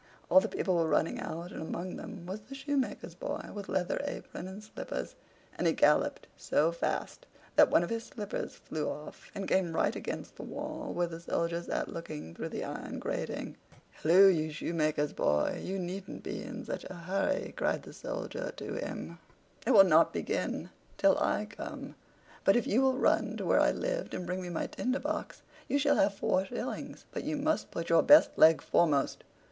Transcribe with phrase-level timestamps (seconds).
[0.31, 4.01] All the people were running out, and among them was the shoemaker's boy with leather
[4.05, 5.13] apron and slippers,
[5.55, 9.95] and he galloped so fast that one of his slippers flew off, and came right
[9.95, 13.57] against the wall where the Soldier sat looking through the iron grating.
[13.91, 15.61] "Halloo, you shoemaker's boy!
[15.63, 19.19] you needn't be in such a hurry," cried the Soldier to him:
[19.67, 21.93] "it will not begin till I come.
[22.43, 25.43] But if you will run to where I lived and bring me my Tinder box,
[25.67, 29.23] you shall have four shillings: but you must put your best leg foremost."